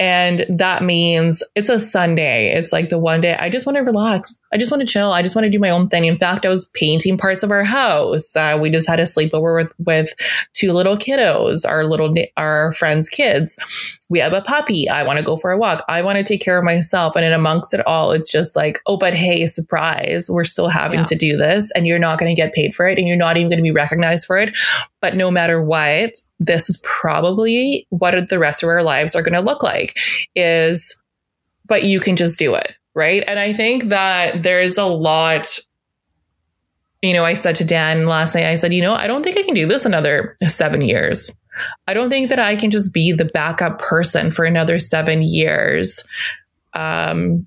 [0.00, 2.52] And that means it's a Sunday.
[2.52, 4.40] It's like the one day I just want to relax.
[4.52, 5.12] I just want to chill.
[5.12, 6.04] I just want to do my own thing.
[6.04, 8.34] In fact, I was painting parts of our house.
[8.34, 10.12] Uh, we just had a sleepover with with
[10.52, 13.56] two little kiddos, our little our friends' kids.
[14.10, 14.88] We have a puppy.
[14.88, 15.84] I want to go for a walk.
[15.88, 17.14] I want to take care of myself.
[17.16, 21.00] And in amongst it all, it's just like, oh, but hey, surprise, we're still having
[21.00, 21.04] yeah.
[21.04, 23.36] to do this, and you're not going to get paid for it, and you're not
[23.36, 24.56] even going to be recognized for it.
[25.04, 29.34] But no matter what, this is probably what the rest of our lives are going
[29.34, 29.98] to look like
[30.34, 30.98] is,
[31.66, 32.72] but you can just do it.
[32.94, 33.22] Right.
[33.26, 35.58] And I think that there's a lot
[37.02, 39.36] you know, I said to Dan last night, I said, you know, I don't think
[39.36, 41.30] I can do this another seven years.
[41.86, 46.02] I don't think that I can just be the backup person for another seven years.
[46.72, 47.46] Um,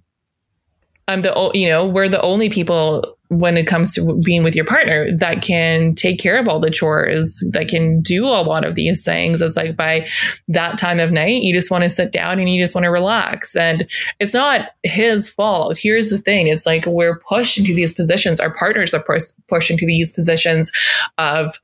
[1.07, 4.65] I'm the, you know, we're the only people when it comes to being with your
[4.65, 8.75] partner that can take care of all the chores, that can do a lot of
[8.75, 9.41] these things.
[9.41, 10.07] It's like by
[10.47, 12.91] that time of night, you just want to sit down and you just want to
[12.91, 13.55] relax.
[13.55, 13.87] And
[14.19, 15.77] it's not his fault.
[15.77, 19.03] Here's the thing it's like we're pushed into these positions, our partners are
[19.47, 20.71] pushed into these positions
[21.17, 21.59] of,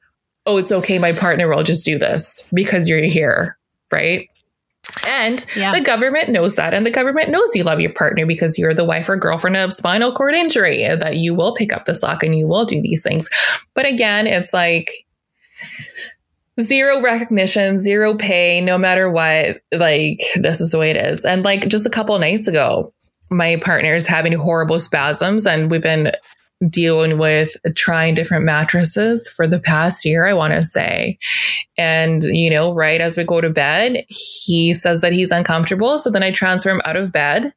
[0.46, 3.58] oh, it's okay, my partner will just do this because you're here.
[3.92, 4.28] Right.
[5.08, 5.74] And yeah.
[5.74, 6.74] the government knows that.
[6.74, 9.74] And the government knows you love your partner because you're the wife or girlfriend of
[9.74, 13.04] spinal cord injury, that you will pick up the slack and you will do these
[13.04, 13.30] things.
[13.74, 14.92] But again, it's like
[16.60, 19.62] zero recognition, zero pay, no matter what.
[19.72, 21.26] Like, this is the way it is.
[21.26, 22.94] And like just a couple nights ago,
[23.30, 26.12] my partner is having horrible spasms and we've been
[26.70, 31.18] dealing with trying different mattresses for the past year, I want to say.
[31.78, 35.98] And, you know, right as we go to bed, he says that he's uncomfortable.
[35.98, 37.54] So then I transfer him out of bed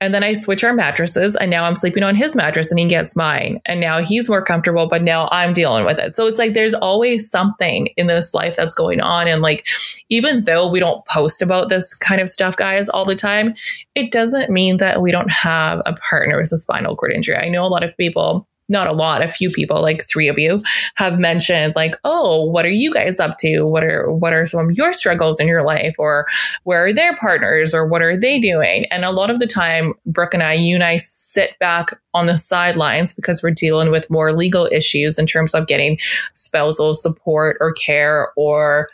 [0.00, 2.86] and then I switch our mattresses, and now I'm sleeping on his mattress and he
[2.86, 3.60] gets mine.
[3.66, 6.14] And now he's more comfortable, but now I'm dealing with it.
[6.14, 9.28] So it's like there's always something in this life that's going on.
[9.28, 9.66] And like,
[10.08, 13.54] even though we don't post about this kind of stuff, guys, all the time,
[13.94, 17.36] it doesn't mean that we don't have a partner with a spinal cord injury.
[17.36, 20.38] I know a lot of people not a lot, a few people, like three of
[20.38, 20.62] you,
[20.96, 23.62] have mentioned like, oh, what are you guys up to?
[23.62, 25.94] What are what are some of your struggles in your life?
[25.98, 26.26] Or
[26.64, 28.86] where are their partners or what are they doing?
[28.90, 32.26] And a lot of the time, Brooke and I, you and I sit back on
[32.26, 35.98] the sidelines because we're dealing with more legal issues in terms of getting
[36.34, 38.88] spousal support or care or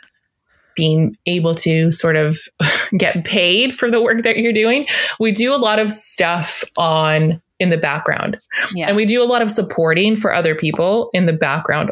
[0.75, 2.39] being able to sort of
[2.97, 4.85] get paid for the work that you're doing.
[5.19, 8.37] We do a lot of stuff on in the background.
[8.75, 8.87] Yeah.
[8.87, 11.91] And we do a lot of supporting for other people in the background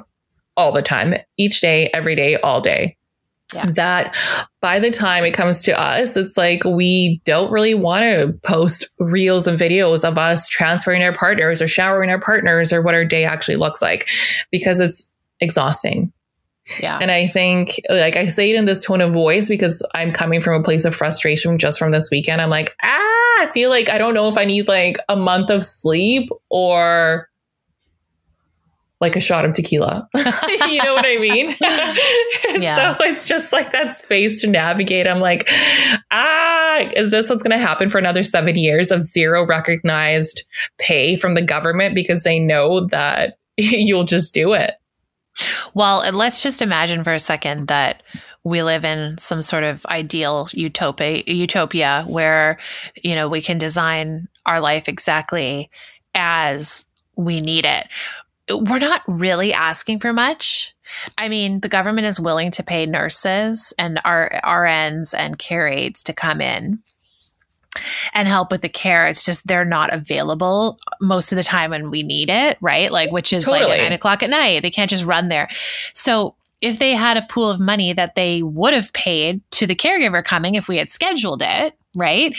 [0.55, 2.97] all the time, each day, every day, all day.
[3.53, 3.65] Yeah.
[3.71, 4.15] That
[4.61, 8.89] by the time it comes to us, it's like we don't really want to post
[8.99, 13.03] reels and videos of us transferring our partners or showering our partners or what our
[13.03, 14.07] day actually looks like
[14.51, 16.13] because it's exhausting.
[16.79, 16.99] Yeah.
[17.01, 20.39] And I think, like, I say it in this tone of voice because I'm coming
[20.39, 22.41] from a place of frustration just from this weekend.
[22.41, 25.49] I'm like, ah, I feel like I don't know if I need like a month
[25.49, 27.27] of sleep or
[28.99, 30.07] like a shot of tequila.
[30.15, 31.55] you know what I mean?
[32.61, 32.95] yeah.
[32.95, 35.07] So it's just like that space to navigate.
[35.07, 35.49] I'm like,
[36.11, 41.15] ah, is this what's going to happen for another seven years of zero recognized pay
[41.15, 44.75] from the government because they know that you'll just do it?
[45.73, 48.03] Well, let's just imagine for a second that
[48.43, 52.57] we live in some sort of ideal utopia utopia where
[53.03, 55.69] you know we can design our life exactly
[56.15, 57.87] as we need it.
[58.49, 60.75] We're not really asking for much.
[61.17, 66.03] I mean, the government is willing to pay nurses and our RNs and care aides
[66.03, 66.79] to come in
[68.13, 69.07] and help with the care.
[69.07, 72.91] It's just they're not available most of the time when we need it, right?
[72.91, 73.69] Like, which is totally.
[73.69, 74.63] like at nine o'clock at night.
[74.63, 75.47] They can't just run there.
[75.93, 79.75] So if they had a pool of money that they would have paid to the
[79.75, 82.33] caregiver coming if we had scheduled it, right?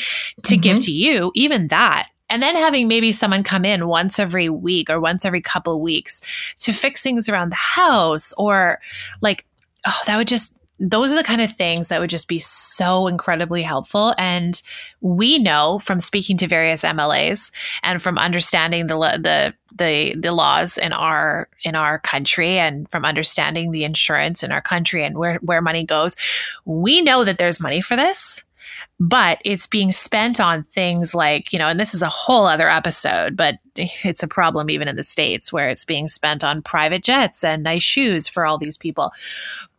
[0.44, 0.60] To mm-hmm.
[0.60, 2.08] give to you, even that.
[2.30, 6.22] And then having maybe someone come in once every week or once every couple weeks
[6.60, 8.80] to fix things around the house or
[9.20, 9.44] like,
[9.86, 13.06] oh, that would just those are the kind of things that would just be so
[13.06, 14.14] incredibly helpful.
[14.18, 14.60] And
[15.00, 17.52] we know from speaking to various MLAs
[17.84, 23.04] and from understanding the the the the laws in our in our country and from
[23.04, 26.16] understanding the insurance in our country and where where money goes,
[26.64, 28.42] we know that there's money for this
[29.00, 32.68] but it's being spent on things like, you know, and this is a whole other
[32.68, 37.02] episode, but it's a problem even in the States where it's being spent on private
[37.02, 39.12] jets and nice shoes for all these people.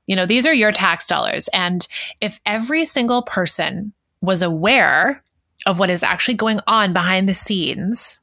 [0.08, 1.48] You know, these are your tax dollars.
[1.50, 1.88] And
[2.22, 5.22] if every single person was aware
[5.66, 8.22] of what is actually going on behind the scenes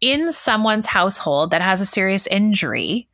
[0.00, 3.08] in someone's household that has a serious injury,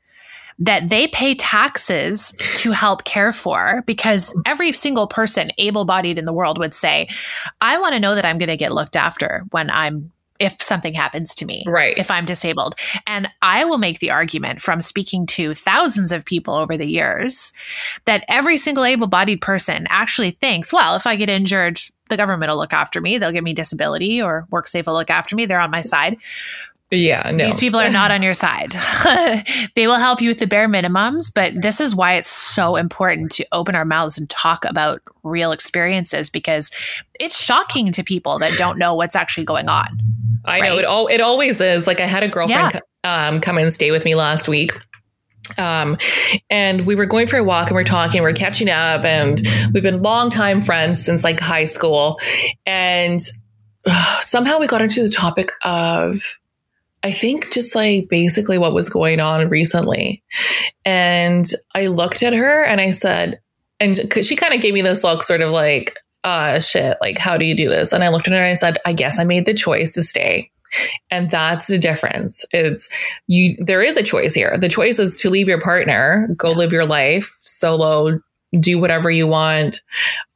[0.59, 6.25] that they pay taxes to help care for because every single person able bodied in
[6.25, 7.09] the world would say,
[7.61, 10.95] I want to know that I'm going to get looked after when I'm if something
[10.95, 11.97] happens to me, right?
[11.97, 12.75] If I'm disabled.
[13.07, 17.53] And I will make the argument from speaking to thousands of people over the years
[18.05, 22.51] that every single able bodied person actually thinks, well, if I get injured, the government
[22.51, 23.19] will look after me.
[23.19, 25.47] They'll give me disability or WorkSafe will look after me.
[25.47, 26.17] They're on my side.
[26.91, 27.45] Yeah, no.
[27.45, 28.73] These people are not on your side.
[29.75, 33.31] they will help you with the bare minimums, but this is why it's so important
[33.33, 36.71] to open our mouths and talk about real experiences because
[37.21, 39.87] it's shocking to people that don't know what's actually going on.
[40.47, 40.69] I right?
[40.69, 41.87] know it all it always is.
[41.87, 43.29] Like I had a girlfriend yeah.
[43.29, 44.73] um, come and stay with me last week.
[45.59, 45.99] Um,
[46.49, 49.41] and we were going for a walk and we're talking, we're catching up, and
[49.73, 52.19] we've been longtime friends since like high school.
[52.65, 53.21] And
[53.87, 56.39] uh, somehow we got into the topic of
[57.03, 60.23] I think just like basically what was going on recently.
[60.85, 63.41] And I looked at her and I said,
[63.81, 67.39] and she kind of gave me this look, sort of like, uh, shit, like, how
[67.39, 67.93] do you do this?
[67.93, 70.03] And I looked at her and I said, I guess I made the choice to
[70.03, 70.51] stay.
[71.11, 72.45] And that's the difference.
[72.53, 72.89] It's
[73.27, 74.59] you, there is a choice here.
[74.59, 78.21] The choice is to leave your partner, go live your life solo,
[78.59, 79.81] do whatever you want,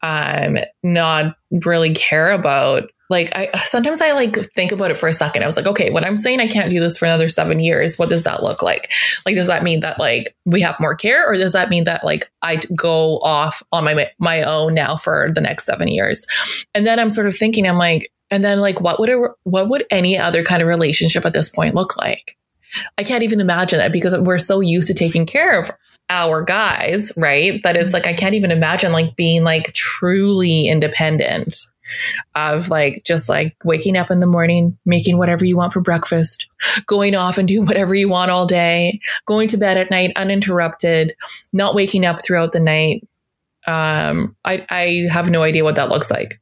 [0.03, 5.13] um, not really care about like I sometimes I like think about it for a
[5.13, 5.43] second.
[5.43, 7.99] I was like, okay, when I'm saying I can't do this for another seven years,
[7.99, 8.91] what does that look like?
[9.25, 12.03] Like, does that mean that like we have more care, or does that mean that
[12.03, 16.27] like I go off on my my own now for the next seven years?
[16.75, 19.69] And then I'm sort of thinking, I'm like, and then like, what would a, what
[19.69, 22.37] would any other kind of relationship at this point look like?
[22.97, 25.71] I can't even imagine that because we're so used to taking care of
[26.09, 27.63] our guys, right?
[27.63, 27.95] That it's mm-hmm.
[27.95, 31.57] like I can't even imagine like being like truly independent
[32.35, 36.51] of like just like waking up in the morning, making whatever you want for breakfast,
[36.87, 41.15] going off and doing whatever you want all day, going to bed at night uninterrupted,
[41.53, 43.07] not waking up throughout the night.
[43.67, 46.42] Um, I, I have no idea what that looks like.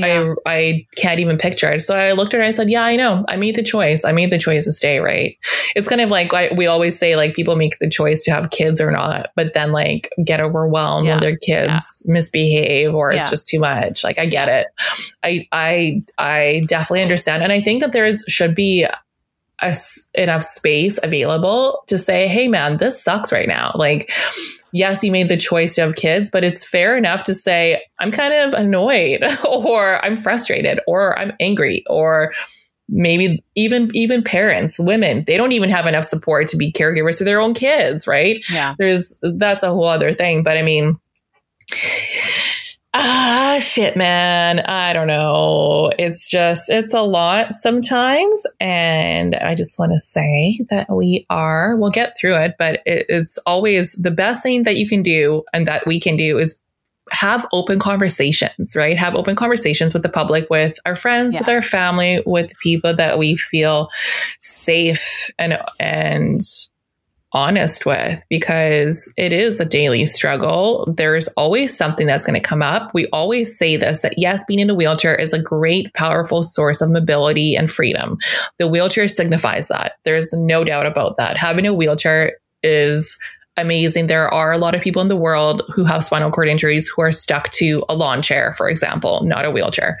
[0.00, 0.34] Yeah.
[0.46, 1.80] I I can't even picture it.
[1.80, 3.24] So I looked at her and I said, "Yeah, I know.
[3.28, 4.04] I made the choice.
[4.04, 5.36] I made the choice to stay." Right?
[5.74, 8.50] It's kind of like I, we always say, like people make the choice to have
[8.50, 11.14] kids or not, but then like get overwhelmed yeah.
[11.14, 12.12] when their kids yeah.
[12.12, 14.04] misbehave or it's just too much.
[14.04, 14.66] Like I get it.
[15.22, 18.86] I I I definitely understand, and I think that there is should be
[19.62, 19.76] a,
[20.14, 24.10] enough space available to say, "Hey, man, this sucks right now." Like
[24.72, 28.10] yes, you made the choice to have kids, but it's fair enough to say, I'm
[28.10, 32.32] kind of annoyed or I'm frustrated or I'm angry or
[32.92, 37.24] maybe even even parents women they don't even have enough support to be caregivers to
[37.24, 38.44] their own kids right?
[38.52, 38.74] Yeah.
[38.78, 40.98] There's that's a whole other thing but i mean
[42.94, 44.60] ah shit man.
[44.60, 45.90] I don't know.
[45.98, 51.76] It's just it's a lot sometimes and i just want to say that we are
[51.76, 55.42] we'll get through it but it, it's always the best thing that you can do
[55.52, 56.62] and that we can do is
[57.12, 58.96] have open conversations right?
[58.96, 61.40] Have open conversations with the public with our friends yeah.
[61.40, 63.88] with our family with people that we feel
[64.40, 66.40] safe and and
[67.32, 70.92] honest with because it is a daily struggle.
[70.96, 72.92] There's always something that's going to come up.
[72.92, 76.80] We always say this that yes, being in a wheelchair is a great, powerful source
[76.80, 78.18] of mobility and freedom.
[78.58, 79.92] The wheelchair signifies that.
[80.04, 81.36] There's no doubt about that.
[81.36, 83.18] Having a wheelchair is
[83.56, 84.06] amazing.
[84.06, 87.02] There are a lot of people in the world who have spinal cord injuries who
[87.02, 89.96] are stuck to a lawn chair, for example, not a wheelchair.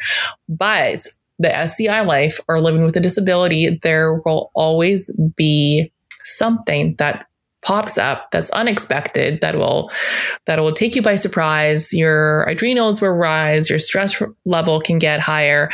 [0.48, 1.06] But
[1.38, 5.92] the SCI life or living with a disability, there will always be
[6.22, 7.26] something that
[7.62, 9.90] pops up that's unexpected that will
[10.46, 11.92] that will take you by surprise.
[11.92, 13.68] Your adrenals will rise.
[13.68, 15.70] Your stress level can get higher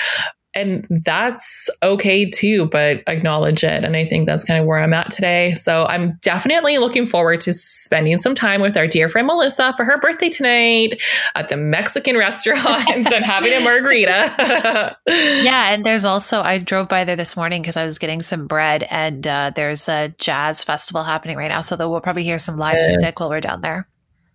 [0.56, 3.84] and that's okay too, but acknowledge it.
[3.84, 5.52] And I think that's kind of where I'm at today.
[5.52, 9.84] So I'm definitely looking forward to spending some time with our dear friend Melissa for
[9.84, 11.02] her birthday tonight
[11.34, 14.96] at the Mexican restaurant and having a margarita.
[15.06, 15.74] yeah.
[15.74, 18.86] And there's also, I drove by there this morning because I was getting some bread
[18.90, 21.60] and uh, there's a jazz festival happening right now.
[21.60, 22.88] So we'll probably hear some live yes.
[22.88, 23.86] music while we're down there.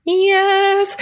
[0.05, 0.95] Yes.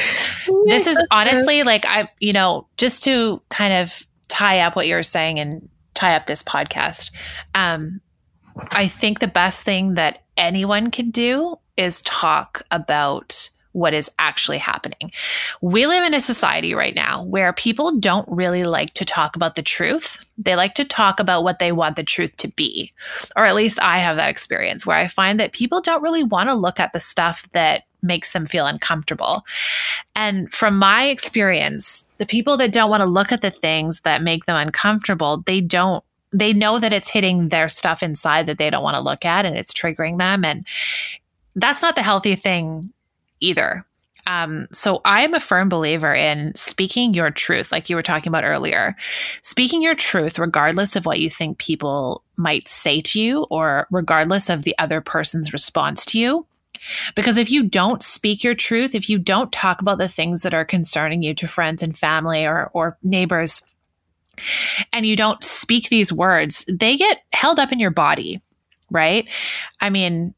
[0.68, 5.04] This is honestly like I, you know, just to kind of tie up what you're
[5.04, 7.12] saying and tie up this podcast.
[7.56, 8.00] Um,
[8.72, 14.58] I think the best thing that anyone can do is talk about what is actually
[14.58, 15.12] happening.
[15.62, 19.56] We live in a society right now where people don't really like to talk about
[19.56, 20.26] the truth.
[20.38, 22.92] They like to talk about what they want the truth to be.
[23.36, 26.50] Or at least I have that experience where I find that people don't really want
[26.50, 29.46] to look at the stuff that makes them feel uncomfortable.
[30.16, 34.22] And from my experience, the people that don't want to look at the things that
[34.22, 38.70] make them uncomfortable, they don't they know that it's hitting their stuff inside that they
[38.70, 40.64] don't want to look at and it's triggering them and
[41.56, 42.94] that's not the healthy thing
[43.40, 43.84] either.
[44.28, 48.30] Um, so I am a firm believer in speaking your truth, like you were talking
[48.30, 48.96] about earlier.
[49.42, 54.50] Speaking your truth, regardless of what you think people might say to you, or regardless
[54.50, 56.46] of the other person's response to you,
[57.16, 60.54] because if you don't speak your truth, if you don't talk about the things that
[60.54, 63.62] are concerning you to friends and family or, or neighbors,
[64.94, 68.42] and you don't speak these words, they get held up in your body,
[68.90, 69.28] right?
[69.82, 70.34] I mean,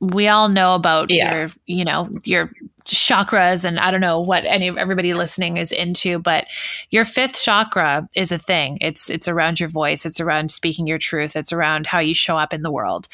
[0.00, 1.34] we all know about yeah.
[1.34, 2.50] your, you know, your
[2.86, 6.46] chakras and I don't know what any of everybody listening is into, but
[6.90, 8.78] your fifth chakra is a thing.
[8.80, 12.36] It's it's around your voice, it's around speaking your truth, it's around how you show
[12.36, 13.08] up in the world.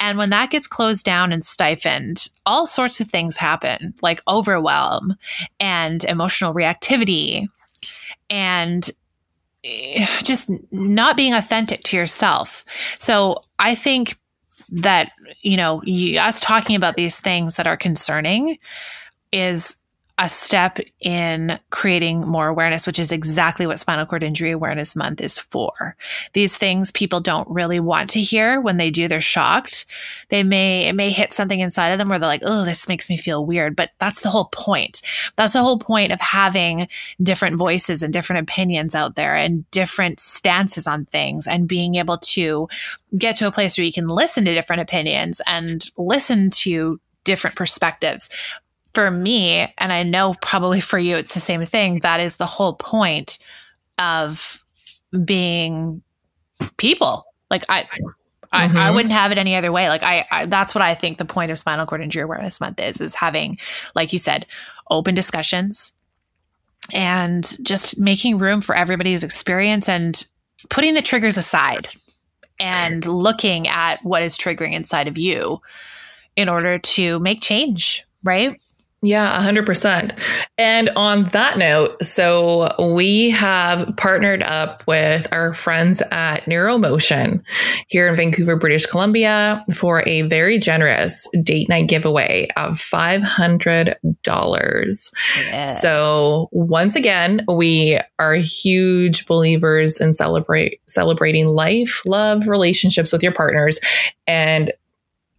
[0.00, 5.14] And when that gets closed down and stifled, all sorts of things happen, like overwhelm
[5.60, 7.46] and emotional reactivity
[8.28, 8.90] and
[9.64, 12.64] eh, just not being authentic to yourself.
[12.98, 14.16] So I think
[14.72, 15.12] that
[15.42, 18.58] you know you, us talking about these things that are concerning
[19.32, 19.76] is
[20.18, 25.20] a step in creating more awareness, which is exactly what Spinal Cord Injury Awareness Month
[25.22, 25.96] is for.
[26.34, 29.86] These things people don't really want to hear when they do, they're shocked.
[30.28, 33.08] They may, it may hit something inside of them where they're like, oh, this makes
[33.08, 33.74] me feel weird.
[33.74, 35.00] But that's the whole point.
[35.36, 36.88] That's the whole point of having
[37.22, 42.18] different voices and different opinions out there and different stances on things and being able
[42.18, 42.68] to
[43.16, 47.56] get to a place where you can listen to different opinions and listen to different
[47.56, 48.28] perspectives
[48.94, 52.00] for me, and I know probably for you, it's the same thing.
[52.00, 53.38] That is the whole point
[53.98, 54.62] of
[55.24, 56.02] being
[56.76, 57.24] people.
[57.50, 57.86] Like I,
[58.52, 58.76] I, mm-hmm.
[58.76, 59.88] I, wouldn't have it any other way.
[59.88, 62.80] Like I, I, that's what I think the point of Spinal Cord Injury Awareness Month
[62.80, 63.58] is: is having,
[63.94, 64.46] like you said,
[64.90, 65.94] open discussions
[66.92, 70.26] and just making room for everybody's experience and
[70.68, 71.88] putting the triggers aside
[72.58, 75.60] and looking at what is triggering inside of you
[76.36, 78.04] in order to make change.
[78.22, 78.60] Right.
[79.04, 80.16] Yeah, 100%.
[80.58, 87.42] And on that note, so we have partnered up with our friends at Neuromotion
[87.88, 93.96] here in Vancouver, British Columbia for a very generous date night giveaway of $500.
[94.24, 95.82] Yes.
[95.82, 103.32] So once again, we are huge believers in celebrate celebrating life, love, relationships with your
[103.32, 103.80] partners.
[104.28, 104.72] And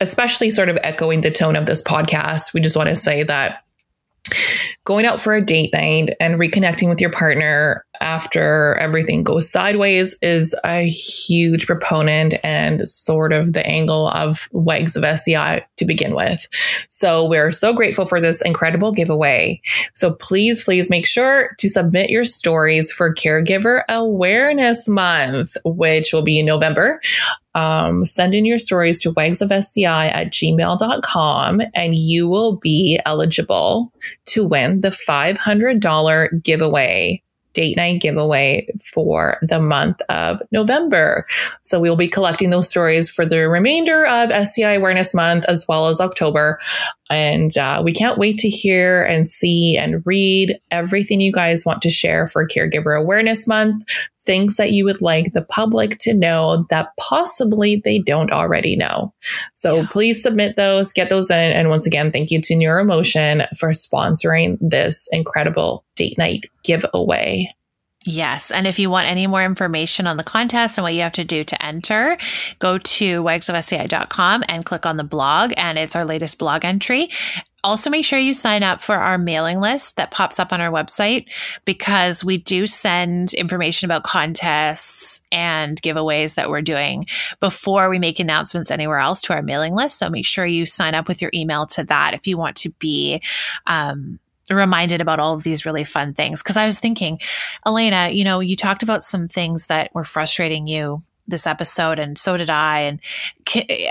[0.03, 3.63] especially sort of echoing the tone of this podcast, we just want to say that
[4.85, 10.17] going out for a date night and reconnecting with your partner after everything goes sideways
[10.21, 16.13] is a huge proponent and sort of the angle of Wags of SCI to begin
[16.13, 16.47] with.
[16.89, 19.61] So we're so grateful for this incredible giveaway.
[19.93, 26.23] So please, please make sure to submit your stories for Caregiver Awareness Month, which will
[26.23, 26.99] be in November.
[27.55, 33.93] Um, send in your stories to wagsofsci at gmail.com and you will be eligible
[34.25, 37.23] to win the $500 giveaway
[37.53, 41.25] date night giveaway for the month of November.
[41.61, 45.65] So we will be collecting those stories for the remainder of SCI Awareness Month as
[45.67, 46.59] well as October.
[47.09, 51.81] And uh, we can't wait to hear and see and read everything you guys want
[51.83, 53.83] to share for Caregiver Awareness Month,
[54.21, 59.13] things that you would like the public to know that possibly they don't already know.
[59.53, 59.87] So yeah.
[59.89, 61.51] please submit those, get those in.
[61.51, 67.53] And once again, thank you to Neuromotion for sponsoring this incredible date night giveaway.
[68.05, 68.51] Yes.
[68.51, 71.23] And if you want any more information on the contest and what you have to
[71.23, 72.17] do to enter,
[72.59, 75.53] go to wagsofsci.com and click on the blog.
[75.55, 77.09] And it's our latest blog entry.
[77.65, 80.69] Also, make sure you sign up for our mailing list that pops up on our
[80.69, 81.27] website
[81.63, 87.05] because we do send information about contests and giveaways that we're doing
[87.39, 89.97] before we make announcements anywhere else to our mailing list.
[89.97, 92.69] So make sure you sign up with your email to that if you want to
[92.79, 93.21] be
[93.65, 94.19] um,
[94.49, 96.41] reminded about all of these really fun things.
[96.41, 97.19] Because I was thinking,
[97.65, 102.17] Elena, you know, you talked about some things that were frustrating you this episode, and
[102.17, 102.79] so did I.
[102.81, 102.99] And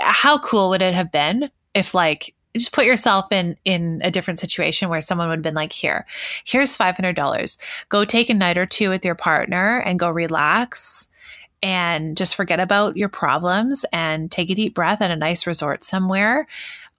[0.01, 4.39] how cool would it have been if, like, just put yourself in in a different
[4.39, 6.05] situation where someone would have been like here
[6.45, 7.57] here's $500
[7.89, 11.07] go take a night or two with your partner and go relax
[11.63, 15.83] and just forget about your problems and take a deep breath at a nice resort
[15.83, 16.45] somewhere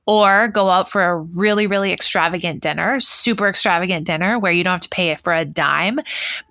[0.06, 4.72] or go out for a really, really extravagant dinner, super extravagant dinner where you don't
[4.72, 5.98] have to pay it for a dime.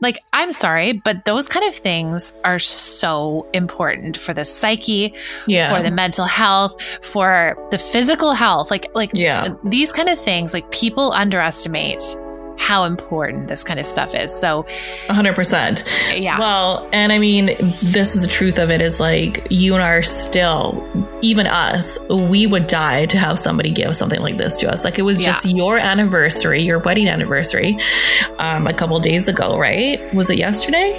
[0.01, 5.13] Like, I'm sorry, but those kind of things are so important for the psyche,
[5.47, 5.75] yeah.
[5.75, 8.71] for the mental health, for the physical health.
[8.71, 9.55] Like, like yeah.
[9.63, 12.01] these kind of things, like people underestimate
[12.63, 14.33] how important this kind of stuff is.
[14.33, 14.63] So
[15.07, 16.17] 100%.
[16.17, 16.39] Yeah.
[16.39, 19.89] Well, and I mean, this is the truth of it is like you and I
[19.89, 20.81] are still,
[21.21, 24.85] even us, we would die to have somebody give something like this to us.
[24.85, 25.27] Like it was yeah.
[25.27, 27.77] just your anniversary, your wedding anniversary,
[28.39, 30.01] um, a couple days ago, right?
[30.13, 30.93] Was it yesterday?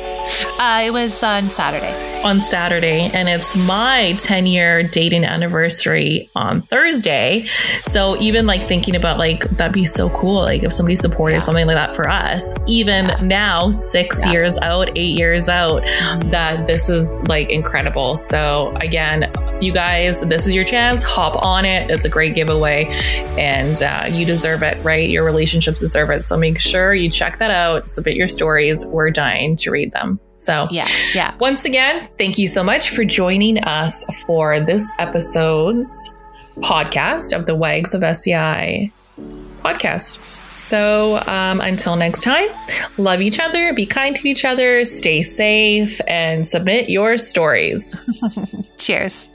[0.59, 2.23] Uh, it was on Saturday.
[2.25, 3.11] On Saturday.
[3.15, 7.45] And it's my 10 year dating anniversary on Thursday.
[7.83, 10.43] So even like thinking about like, that'd be so cool.
[10.43, 12.55] Like if somebody supported something like that for us.
[12.67, 13.21] Even yeah.
[13.23, 14.33] now, six yeah.
[14.33, 16.31] years out, eight years out, mm-hmm.
[16.31, 18.17] that this is like incredible.
[18.17, 19.31] So, again,
[19.61, 21.05] you guys, this is your chance.
[21.05, 21.91] Hop on it.
[21.91, 22.87] It's a great giveaway
[23.39, 25.09] and uh, you deserve it, right?
[25.09, 26.25] Your relationships deserve it.
[26.25, 28.85] So, make sure you check that out, submit your stories.
[28.87, 30.19] We're dying to read them.
[30.37, 31.35] So, yeah, yeah.
[31.39, 36.17] Once again, thank you so much for joining us for this episode's
[36.57, 38.91] podcast of the Wags of SCI
[39.63, 40.44] podcast.
[40.57, 42.49] So um, until next time,
[42.97, 47.99] love each other, be kind to each other, stay safe, and submit your stories.
[48.79, 49.29] Cheers.